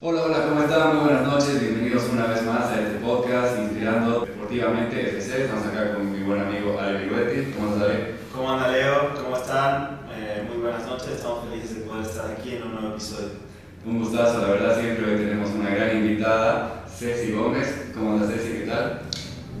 [0.00, 0.94] Hola, hola, ¿cómo están?
[0.94, 5.42] Muy buenas noches, bienvenidos una vez más a este podcast Inspirando Deportivamente FC.
[5.42, 7.50] Estamos acá con mi buen amigo Ale Viruetti.
[7.50, 8.14] ¿Cómo estás, Ale?
[8.32, 9.12] ¿Cómo anda Leo?
[9.20, 10.02] ¿Cómo están?
[10.16, 13.30] Eh, muy buenas noches, estamos felices de poder estar aquí en un nuevo episodio.
[13.84, 17.90] Un gustazo, la verdad, siempre hoy tenemos una gran invitada, Ceci Gómez.
[17.92, 18.52] ¿Cómo andas, Ceci?
[18.52, 19.00] ¿Qué tal?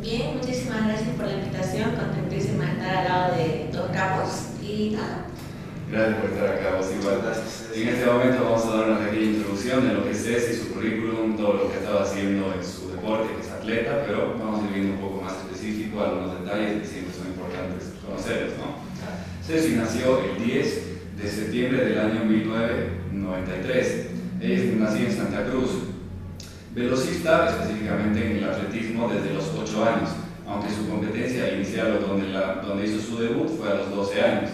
[0.00, 4.90] Bien, muchísimas gracias por la invitación, contentísima de estar al lado de dos capos y
[4.90, 5.24] nada.
[5.90, 7.22] Gracias por estar acá, vos igual.
[7.24, 7.70] Gracias.
[7.74, 8.97] En este momento vamos a dar una
[9.68, 12.90] introducción de lo que es Ceci, su currículum, todo lo que estaba haciendo en su
[12.90, 16.80] deporte, que es atleta, pero vamos a ir viendo un poco más específico algunos detalles
[16.82, 18.78] que siempre son importantes conocerlos, ¿no?
[19.46, 20.82] Ceci nació el 10
[21.22, 24.06] de septiembre del año 1993.
[24.40, 25.70] Ella es nacida en Santa Cruz.
[26.74, 30.10] Velocista, específicamente en el atletismo, desde los 8 años,
[30.46, 34.20] aunque su competencia inicial o donde, la- donde hizo su debut fue a los 12
[34.22, 34.50] años.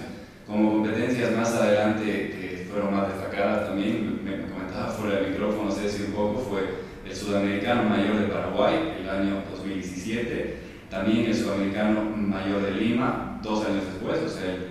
[0.47, 6.13] Como competencias más adelante que fueron más destacadas también, me, fuera del micrófono, Ceci un
[6.13, 6.63] poco, fue
[7.09, 10.57] el Sudamericano Mayor de Paraguay, el año 2017,
[10.91, 14.67] también el Sudamericano Mayor de Lima, dos años después, o sea, el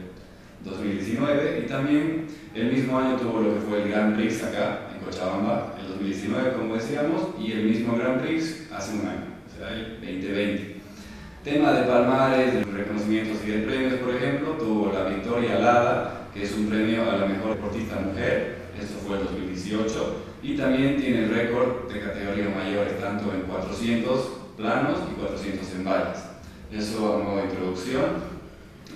[0.63, 5.03] 2019, y también el mismo año tuvo lo que fue el Grand Prix acá en
[5.03, 9.73] Cochabamba, el 2019, como decíamos, y el mismo Grand Prix hace un año, o sea,
[9.73, 10.73] el 2020.
[11.43, 16.43] Tema de palmares, de reconocimientos y de premios, por ejemplo, tuvo la Victoria Alada, que
[16.43, 21.27] es un premio a la mejor deportista mujer, esto fue el 2018, y también tiene
[21.27, 26.29] récord de categoría mayores, tanto en 400 planos y 400 en vallas.
[26.71, 28.33] Eso a modo de introducción.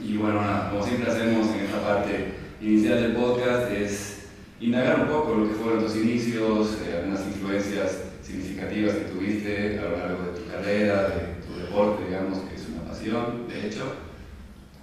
[0.03, 4.27] Y bueno, nada, como siempre hacemos en esta parte inicial del podcast, es
[4.59, 9.83] indagar un poco lo que fueron tus inicios, eh, algunas influencias significativas que tuviste a
[9.83, 13.93] lo largo de tu carrera, de tu deporte, digamos, que es una pasión, de hecho.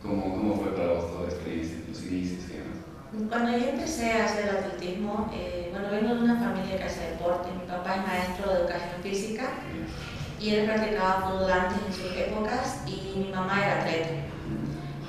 [0.02, 2.78] ¿Cómo, cómo fue para vos toda la experiencia, tus inicios y demás?
[3.14, 7.48] Cuando yo empecé a hacer atletismo, eh, bueno, vengo de una familia que hace deporte.
[7.52, 9.44] Mi papá es maestro de educación física
[10.40, 14.14] y él practicaba fútbol antes en sus épocas y mi mamá era atleta.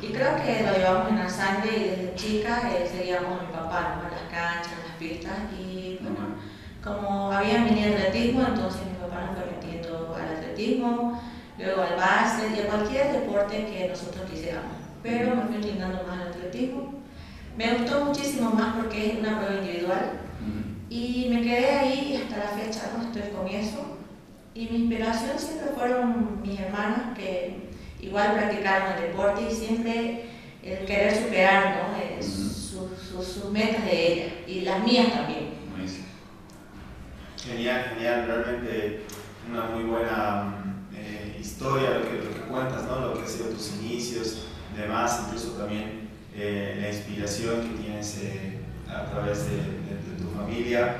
[0.03, 3.52] Y creo que lo llevamos en la sangre y desde chica eh, seguíamos a mi
[3.52, 4.07] papá ¿no?
[4.07, 6.35] en las canchas, en las pistas y bueno,
[6.84, 11.24] como había mini atletismo, entonces mi papá nos fue metiendo al atletismo,
[11.57, 14.74] luego al básquet y a cualquier deporte que nosotros quisiéramos.
[15.01, 17.05] Pero me fui inclinando más al atletismo.
[17.58, 20.12] Me gustó muchísimo más porque es una prueba individual
[20.90, 23.04] y me quedé ahí hasta la fecha, ¿no?
[23.04, 23.98] estoy con eso.
[24.54, 30.26] Y mi inspiración siempre fueron mis hermanas que igual practicaron el deporte y siempre
[30.64, 31.98] el querer superar ¿no?
[31.98, 32.72] Eh, sus-
[33.10, 35.56] sus- sus metas de ellas y las mías también.
[37.44, 39.04] Genial, genial, realmente
[39.52, 40.56] una muy buena
[40.96, 43.00] eh, historia lo que, lo que cuentas, ¿no?
[43.00, 46.05] lo que han sido tus inicios, demás, incluso también
[46.38, 48.59] eh, la inspiración que tienes eh,
[48.90, 50.96] a través de, de- de tu familia.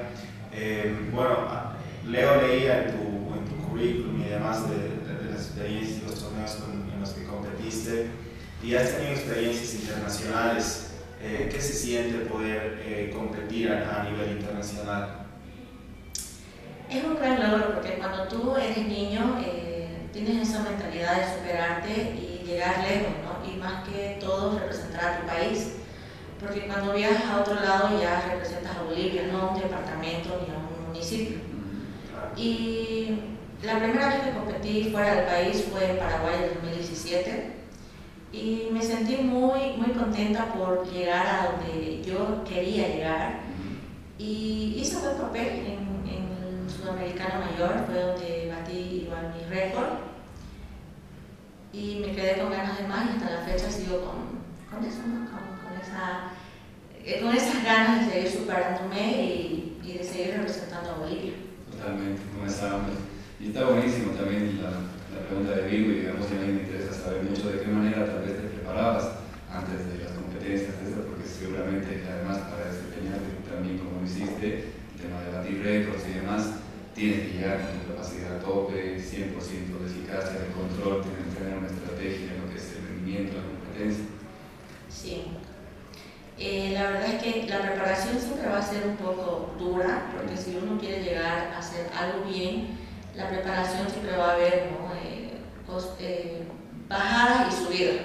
[0.54, 1.76] Eh, bueno, a-
[2.08, 6.20] Leo leía en tu, en tu currículum y demás de, de- las experiencias y los
[6.20, 6.58] torneos
[6.94, 8.08] en los que competiste
[8.64, 10.92] y has tenido experiencias internacionales.
[11.22, 15.26] Eh, ¿Qué se siente poder eh, competir a, a nivel internacional?
[16.90, 22.16] Es un gran logro porque cuando tú eres niño eh, tienes esa mentalidad de superarte
[22.16, 23.14] y llegar lejos.
[23.48, 25.74] Y más que todo representar a tu país.
[26.40, 30.54] Porque cuando viajas a otro lado ya representas a Bolivia, no a un departamento ni
[30.54, 31.38] a un municipio.
[32.36, 33.20] Y
[33.64, 37.52] la primera vez que competí fuera del país fue en Paraguay en 2017
[38.34, 43.40] y me sentí muy, muy contenta por llegar a donde yo quería llegar
[44.18, 50.15] y hice buen papel en, en el Sudamericano Mayor, fue donde batí igual mi récord
[51.76, 54.40] y me quedé con ganas de más y hasta la fecha sigo con,
[54.72, 55.28] con eso, ¿no?
[55.28, 56.32] con, con esa,
[57.04, 61.34] eh, con esas ganas de seguir superándome y, y de seguir representando a Bolivia.
[61.70, 62.96] Totalmente, con esa hambre.
[63.42, 66.64] Y está buenísimo también la, la pregunta de Vigo y digamos que a mí me
[66.64, 69.20] interesa saber mucho de qué manera tal vez te preparabas
[69.52, 74.96] antes de las competencias, esas, porque seguramente además para desempeñarte también como lo hiciste, el
[74.96, 76.64] tema de batir récords y demás,
[76.96, 81.60] tienes que llegar con tu capacidad a tope, 100% de eficacia, de control, tienes tener
[81.60, 84.06] una estrategia en lo que es el rendimiento, la competencia.
[84.90, 85.24] Sí.
[86.38, 90.36] Eh, la verdad es que la preparación siempre va a ser un poco dura, porque
[90.36, 92.78] si uno quiere llegar a hacer algo bien,
[93.16, 94.94] la preparación siempre va a haber ¿no?
[94.96, 95.38] Eh,
[96.00, 96.44] eh,
[96.90, 97.96] bajadas y subidas,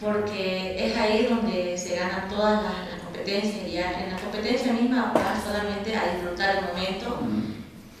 [0.00, 3.66] porque es ahí donde se ganan todas las, las competencias.
[3.66, 7.18] Y ya en la competencia misma vas solamente a disfrutar el momento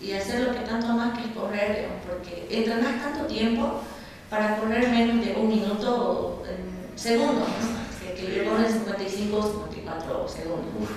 [0.00, 3.82] y hacer lo que tanto más que es correr, porque entrenas tanto tiempo
[4.30, 8.14] para correr menos de un minuto en segundos, ¿no?
[8.14, 10.88] que, que yo en 55 o 54 segundos.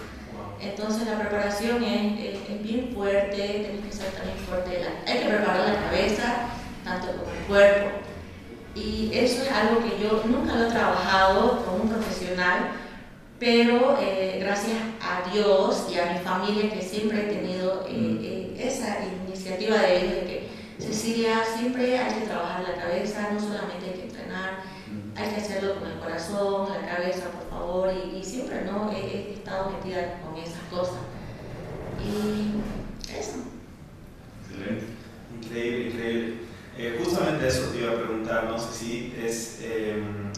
[0.61, 5.67] Entonces la preparación es, es, bien fuerte, tienes que ser también fuerte, hay que preparar
[5.67, 6.35] la cabeza,
[6.85, 7.89] tanto como el cuerpo.
[8.75, 12.71] Y eso es algo que yo nunca lo he trabajado con un profesional,
[13.39, 18.19] pero eh, gracias a Dios y a mi familia que siempre he tenido eh, mm.
[18.23, 20.47] eh, esa iniciativa de ellos de que
[20.79, 24.63] Cecilia siempre hay que trabajar la cabeza, no solamente hay que entrenar,
[25.15, 29.71] hay que hacerlo con el corazón, la cabeza, por favor, y, siempre no he, estado
[29.71, 31.01] metida con esas cosas.
[31.99, 33.43] Y eso.
[34.49, 34.85] Excelente.
[35.41, 36.97] Increíble, increíble.
[37.03, 39.59] justamente eso te iba a preguntar, no sé si es,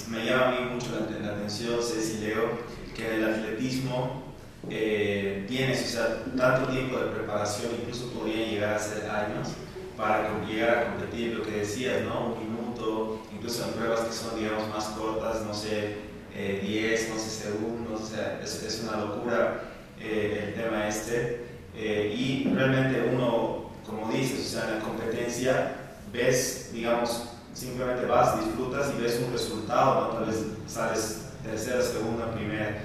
[0.09, 2.59] me llama a mí mucho la, la atención, Ceci Leo,
[2.95, 4.25] que en el atletismo
[4.69, 9.49] eh, tienes o sea, tanto tiempo de preparación, incluso podría llegar a ser años,
[9.97, 12.33] para llegar a competir, lo que decías, ¿no?
[12.33, 15.97] Un minuto, incluso en pruebas que son, digamos, más cortas, no sé,
[16.33, 19.61] 10, eh, no sé, segundos, o sea, es, es una locura
[19.99, 21.45] eh, el tema este.
[21.75, 25.75] y realmente uno, como dices, o sea, en la competencia
[26.11, 30.07] ves, digamos, simplemente vas, disfrutas y ves un resultado, ¿no?
[30.19, 32.83] Tal vez sales tercera, segunda, primera.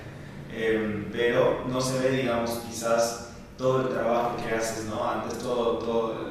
[0.53, 5.09] Em, pero no se ve, digamos, quizás todo el trabajo que haces, ¿no?
[5.09, 6.30] Antes todo, todo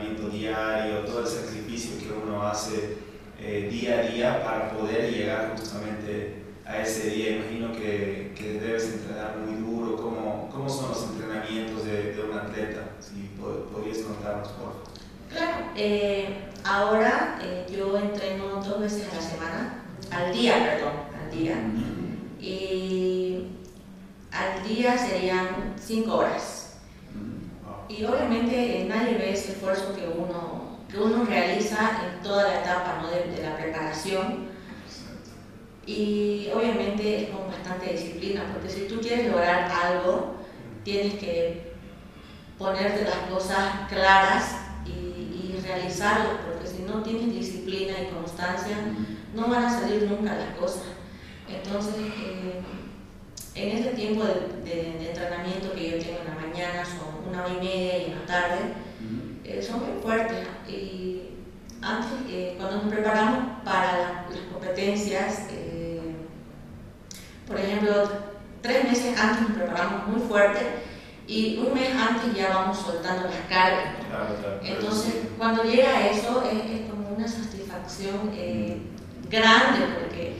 [0.00, 2.98] entrenamiento diario, todo el sacrificio que uno hace
[3.38, 7.36] eh, día a día para poder llegar justamente a ese día.
[7.36, 9.96] Imagino que, que debes entrenar muy duro.
[9.96, 12.90] ¿Cómo, ¿Cómo, son los entrenamientos de, de un atleta?
[13.00, 14.82] Si podrías contarnos, por favor.
[15.30, 21.56] Claro, eh, ahora eh, yo entreno dos veces a la semana, al día, perdón día.
[22.40, 23.46] Y
[24.32, 26.59] al día serían cinco horas.
[27.90, 33.00] Y obviamente nadie ve ese esfuerzo que uno, que uno realiza en toda la etapa
[33.02, 33.08] ¿no?
[33.08, 34.48] de, la preparación.
[35.86, 40.36] Y obviamente es con bastante disciplina, porque si tú quieres lograr algo,
[40.84, 41.72] tienes que
[42.56, 44.56] ponerte las cosas claras
[44.86, 48.76] y, y realizarlo, porque si no tienes disciplina y constancia,
[49.34, 50.84] no van a salir nunca las cosas.
[51.48, 52.60] Entonces, eh,
[53.54, 57.66] en este tiempo de, entrenamiento que yo tengo en la mañana, son una hora y
[57.66, 58.58] media y en la tarde,
[59.44, 60.46] eh, son muy fuertes.
[60.68, 61.22] Y
[61.82, 65.46] antes, eh, cuando nos preparamos para las, competencias,
[67.46, 68.08] por ejemplo,
[68.62, 70.60] tres meses antes nos preparamos muy fuerte
[71.26, 73.94] y un mes antes ya vamos soltando las cargas.
[74.62, 78.30] Entonces, cuando llega eso, es, como una satisfacción
[79.28, 80.36] grande porque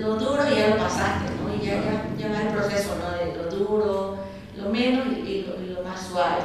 [0.00, 1.37] lo duro ya lo pasaste,
[1.68, 3.10] Y ya, ya, ya va el proceso, ¿no?
[3.10, 4.18] De lo duro,
[4.56, 6.42] lo menos y, lo, más suave.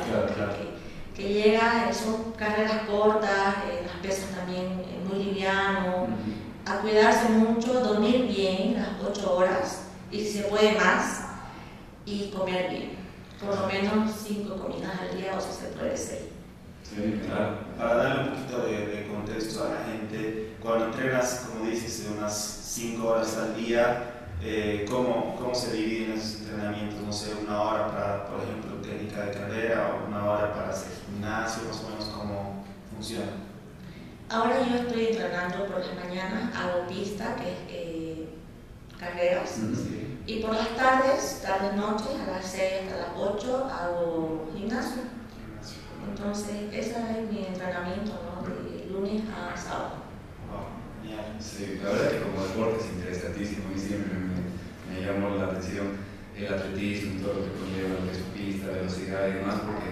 [1.16, 6.08] Que, llega, son carreras cortas, eh, las pesas también eh, muy liviano,
[6.66, 11.26] a cuidarse mucho, dormir bien las 8 horas y si se puede más,
[12.06, 12.92] y comer bien.
[13.40, 16.20] Por lo menos 5 comidas al día o si se puede 6.
[16.84, 17.58] Sí, claro.
[17.78, 22.36] Para darle un poquito de, de, contexto a la gente, cuando entrenas, como dices, unas
[22.36, 24.13] 5 horas al día,
[24.46, 27.02] eh, ¿cómo, ¿cómo, se dividen esos entrenamientos?
[27.02, 30.92] No sé, una hora para, por ejemplo, técnica de carrera o una hora para hacer
[31.06, 33.32] gimnasio, más o menos cómo funciona.
[34.30, 38.30] Ahora yo estoy entrenando por la mañana, hago pista, que es eh,
[39.00, 39.60] carreras,
[40.26, 45.04] y por las tardes, tardes, noches, a las 6 hasta las 8 hago gimnasio.
[46.10, 48.44] Entonces, ese es mi entrenamiento, ¿no?
[48.46, 50.04] de lunes a sábado.
[51.40, 54.23] Sí, la verdad es que como deporte es interesantísimo y siempre me,
[54.94, 59.28] me llamó la atención el atletismo todo lo que conlleva lo que es pista, velocidad
[59.30, 59.90] y demás, porque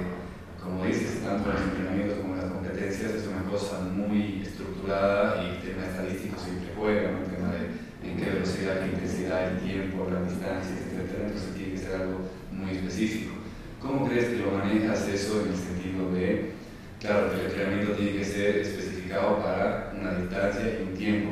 [0.61, 5.61] como dices, tanto los entrenamientos como las competencias es una cosa muy estructurada y el
[5.61, 10.21] tema estadístico siempre juega, el tema de en qué velocidad, qué intensidad, el tiempo, la
[10.21, 11.29] distancia, etc.
[11.29, 13.33] Entonces tiene que ser algo muy específico.
[13.79, 16.53] ¿Cómo crees que lo manejas eso en el sentido de,
[16.99, 21.31] claro, que el entrenamiento tiene que ser especificado para una distancia y un tiempo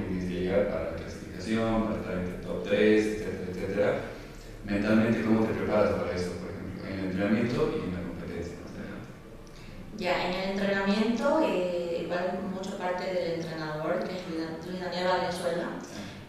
[0.70, 3.19] para la clasificación, para estar entre top 3, etcétera, etcétera.
[4.70, 8.54] Mentalmente, ¿cómo te preparas para eso, por ejemplo, en el entrenamiento y en la competencia?
[9.98, 15.70] Ya, en el entrenamiento, eh, igual mucha parte del entrenador, que es Luis Daniel Valenzuela,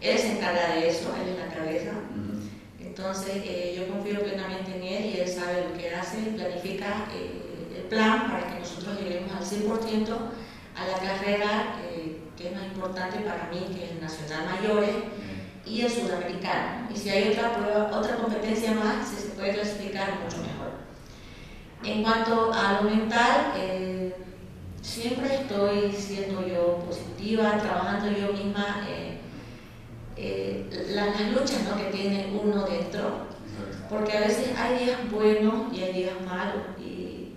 [0.01, 1.91] él se encarga de eso, él es la cabeza.
[2.79, 7.77] Entonces, eh, yo confío plenamente en él y él sabe lo que hace, planifica eh,
[7.77, 10.17] el plan para que nosotros lleguemos al 100%
[10.75, 11.75] a la carrera
[12.35, 14.95] que es más importante para mí, que es el Nacional Mayores
[15.81, 16.87] y el Sudamericano.
[16.93, 20.71] Y si hay otra prueba, otra competencia más, se puede clasificar, mucho mejor.
[21.83, 24.15] En cuanto a lo mental, eh,
[24.81, 28.85] siempre estoy siendo yo positiva, trabajando yo misma.
[28.89, 29.17] Eh,
[30.17, 31.77] eh, las, luchas ¿no?
[31.77, 33.31] que tiene uno dentro
[33.89, 37.33] porque a veces hay días buenos y hay días malos y,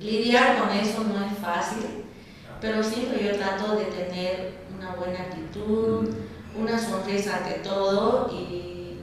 [0.00, 2.04] lidiar con eso no es fácil,
[2.60, 4.52] pero siempre yo trato de tener
[4.84, 6.08] una buena actitud,
[6.58, 8.98] una sonrisa ante todo y,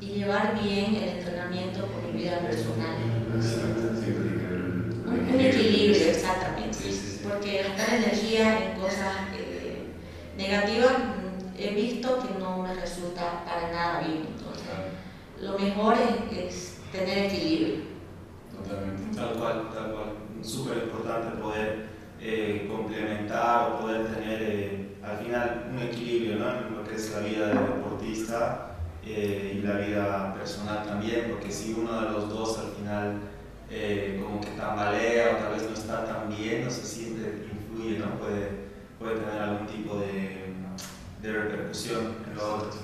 [0.00, 2.96] y llevar bien el entrenamiento con mi vida personal.
[5.06, 6.78] Un, equilibrio, exactamente.
[7.22, 9.84] Porque gastar energía en cosas eh,
[10.36, 14.26] negativas mm, he visto que no me resulta para nada bien.
[14.28, 14.68] Entonces,
[15.40, 15.96] lo mejor
[16.30, 17.76] es, tener equilibrio.
[18.56, 19.16] Totalmente.
[19.16, 20.12] Tal cual, tal cual.
[20.42, 24.67] Súper importante poder eh, complementar o poder tener eh,
[25.70, 26.50] un equilibrio ¿no?
[26.50, 28.64] en lo que es la vida del deportista
[29.04, 33.20] y la vida personal también, porque si uno de los dos al final
[33.70, 37.98] eh, como que tambalea o tal vez no está tan bien, no se siente, influye,
[37.98, 38.18] ¿no?
[38.18, 38.48] Puede,
[38.98, 40.54] puede tener algún tipo de,
[41.20, 42.80] de repercusión en lo otro.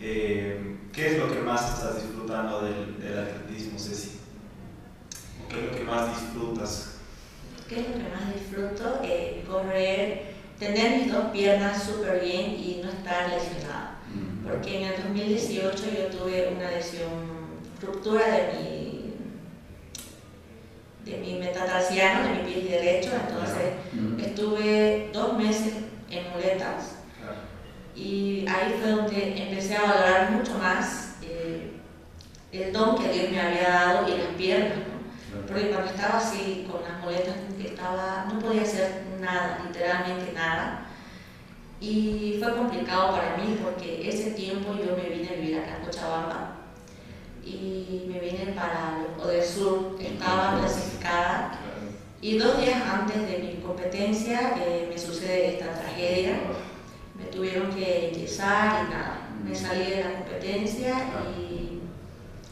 [0.00, 4.18] Eh, ¿Qué es lo que más estás disfrutando del, del atletismo, Ceci?
[5.48, 6.96] ¿Qué es lo que más disfrutas?
[7.66, 9.00] ¿Qué es lo que más disfruto?
[9.02, 10.31] Eh, correr,
[10.62, 13.98] tener mis dos piernas súper bien y no estar lesionada.
[14.14, 14.46] Mm.
[14.46, 17.10] Porque en el 2018 yo tuve una lesión,
[17.80, 18.92] ruptura de mi
[21.04, 23.72] de mi metatarsiano, de mi pie derecho, entonces
[24.24, 25.74] estuve dos meses
[26.08, 27.02] en muletas
[27.96, 31.72] y ahí fue donde empecé a valorar mucho más eh,
[32.52, 34.78] el don que Dios me había dado y las piernas,
[35.52, 40.86] porque cuando estaba así con las muletas estaba, no podía hacer nada, literalmente nada.
[41.80, 45.84] Y fue complicado para mí porque ese tiempo yo me vine a vivir acá en
[45.84, 46.56] Cochabamba
[47.44, 51.52] y me vine para del Sur, estaba clasificada.
[52.20, 56.38] Y dos días antes de mi competencia eh, me sucede esta tragedia.
[57.18, 59.18] Me tuvieron que enyesar y nada.
[59.44, 60.94] Me salí de la competencia
[61.36, 61.80] y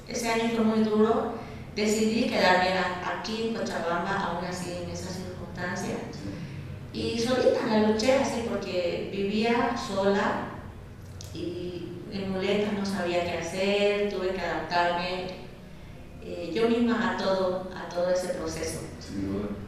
[0.09, 1.40] ese año fue muy duro.
[1.81, 5.97] Decidí quedarme aquí en Cochabamba, aún así en esas circunstancias.
[6.93, 10.51] Y solita la luché así porque vivía sola
[11.33, 15.39] y en muletas no sabía qué hacer, tuve que adaptarme
[16.23, 18.81] eh, yo misma a todo, a todo ese proceso.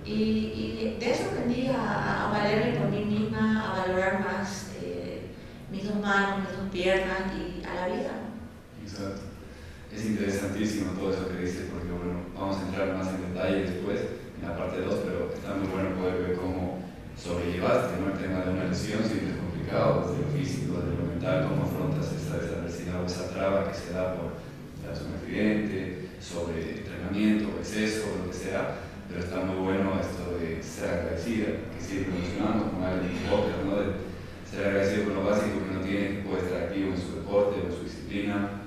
[0.05, 5.31] Y, y, de eso aprendí a, a, valerme por mí misma, a valorar más eh,
[5.71, 8.11] mis dos manos, mis dos piernas y a la vida.
[8.83, 9.32] Exacto.
[9.95, 14.01] Es interesantísimo todo eso que dices porque bueno, vamos a entrar más en detalle después,
[14.41, 16.81] en la parte 2, pero está muy bueno poder ver cómo
[17.13, 21.49] sobrellevaste el tema de una lesión, siempre es complicado, desde lo físico, desde lo mental,
[21.49, 27.59] cómo afrontas esa, adversidad o esa traba que se da por un accidente, sobre entrenamiento,
[27.59, 32.71] exceso, lo que sea, pero está muy bueno esto de ser agradecida, que sigue promocionando
[32.71, 33.77] como alguien ¿no?
[33.77, 33.93] de
[34.49, 37.61] ser agradecido con lo básico que uno tiene, que puede estar activo en su deporte
[37.61, 38.62] o en su disciplina,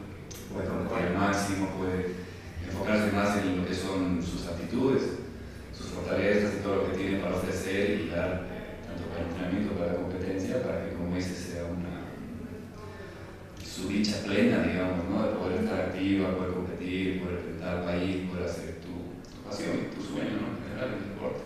[0.56, 2.16] puede competir al máximo, puede
[2.64, 5.04] enfocarse más en lo que son sus actitudes,
[5.76, 8.48] sus fortalezas y todo lo que tiene para ofrecer y dar,
[8.88, 12.06] tanto para el entrenamiento como para la competencia, para que, como dices, sea una
[13.76, 15.28] su dicha plena, digamos, ¿no?
[15.28, 18.96] de poder estar activa, poder competir, poder representar al país, poder hacer tu,
[19.44, 20.40] pasión y tu sueño.
[20.48, 21.44] en general en el deporte.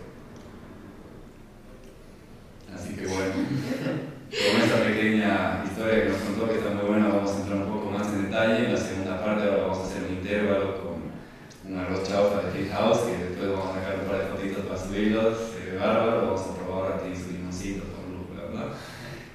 [2.69, 7.31] Así que bueno, con esta pequeña historia que nos contó, que está muy buena, vamos
[7.31, 8.65] a entrar un poco más en detalle.
[8.65, 10.95] En la segunda parte ahora vamos a hacer un intervalo con
[11.65, 14.65] un arroz chaufa de Fish House, que después vamos a sacar un par de fotitos
[14.69, 18.77] para subirlos, se ve bárbaro, vamos a probar aquí su limoncito con lúcula, ¿verdad?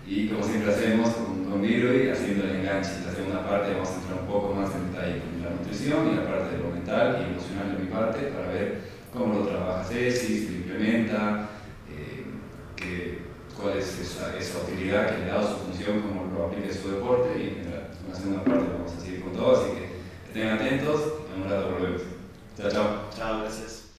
[0.07, 2.91] Y como siempre hacemos, con y haciendo el enganche.
[2.99, 6.11] En la segunda parte vamos a entrar un poco más en detalle con la nutrición
[6.11, 8.81] y la parte de lo mental y emocional de mi parte para ver
[9.15, 11.49] cómo lo trabaja Ceci, si lo implementa,